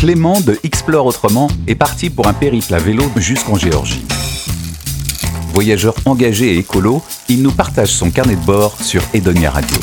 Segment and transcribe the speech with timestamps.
[0.00, 4.02] Clément de Explore Autrement est parti pour un périple à vélo jusqu'en Géorgie.
[5.52, 9.76] Voyageur engagé et écolo, il nous partage son carnet de bord sur Edonia Radio.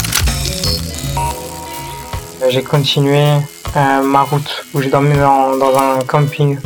[2.49, 3.25] J'ai continué
[3.75, 6.57] euh, ma route où j'ai dormi dans, un camping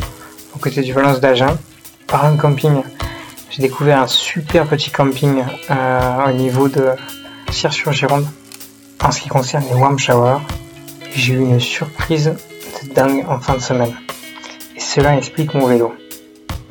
[0.56, 1.58] aux côtés du Valence d'Agen.
[2.06, 2.80] Par un camping,
[3.50, 6.86] j'ai découvert un super petit camping euh, au niveau de
[7.50, 8.26] Cire-sur-Gironde
[9.04, 10.40] en ce qui concerne les warm showers.
[11.14, 12.32] J'ai eu une surprise
[12.88, 13.94] dingue en fin de semaine.
[14.76, 15.94] Et cela explique mon vélo.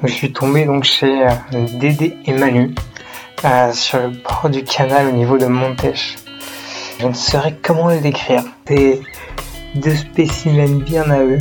[0.03, 2.73] Je suis tombé donc chez euh, Dédé et Manu
[3.45, 6.15] euh, sur le bord du canal au niveau de Montèche.
[6.99, 8.43] Je ne saurais comment le décrire.
[8.67, 8.99] C'est
[9.75, 11.39] deux spécimens bien à eux.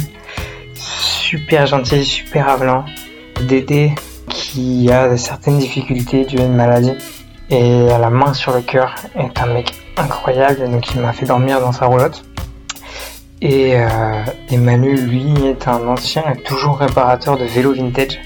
[0.75, 2.85] Super gentils, super avenants.
[3.49, 3.93] Dédé
[4.29, 6.95] qui a certaines difficultés dues à une maladie
[7.51, 11.27] et à la main sur le cœur est un mec incroyable donc il m'a fait
[11.27, 12.25] dormir dans sa roulotte.
[13.43, 18.21] Et, euh, lui, est un ancien et toujours réparateur de vélo vintage.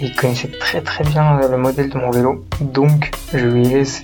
[0.00, 4.02] Il connaissait très très bien le modèle de mon vélo, donc je lui ai laissé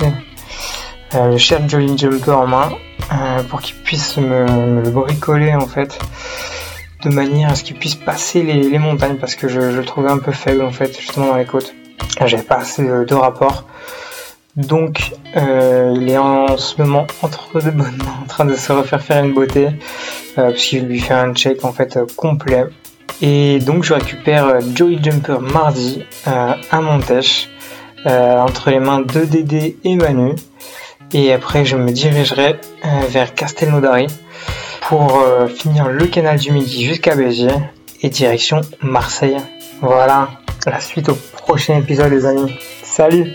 [1.14, 2.72] euh, le cher Jolly Jumper en main
[3.12, 5.98] euh, pour qu'il puisse me, le bricoler en fait
[7.03, 10.19] de manière à ce qu'il puisse passer les, montagnes parce que je, le trouvais un
[10.19, 11.75] peu faible en fait justement dans les côtes.
[12.25, 13.66] J'avais pas assez de, rapport.
[14.56, 18.72] Donc euh, il est en ce moment entre de bonnes mains en train de se
[18.72, 19.69] refaire faire une beauté
[20.36, 22.67] euh, puisqu'il lui fait un check en fait complet.
[23.20, 27.48] Et donc je récupère Joey Jumper mardi à Montèche
[28.05, 30.34] entre les mains de Dédé et Manu.
[31.14, 34.06] Et après, je me dirigerai euh, vers Castelnaudary
[34.89, 37.50] pour euh, finir le canal du Midi jusqu'à Béziers
[38.00, 39.37] et direction Marseille.
[39.83, 40.31] Voilà,
[40.64, 42.55] la suite au prochain épisode les amis.
[42.83, 43.34] Salut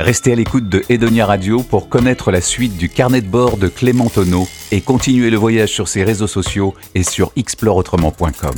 [0.00, 3.68] Restez à l'écoute de Edonia Radio pour connaître la suite du carnet de bord de
[3.68, 8.54] Clément Tonneau et continuer le voyage sur ses réseaux sociaux et sur exploreautrement.com.